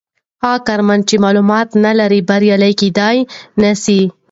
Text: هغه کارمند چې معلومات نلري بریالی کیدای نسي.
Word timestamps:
هغه 0.43 0.59
کارمند 0.67 1.03
چې 1.09 1.15
معلومات 1.25 1.67
نلري 1.83 2.21
بریالی 2.29 2.73
کیدای 2.81 3.17
نسي. 3.61 3.99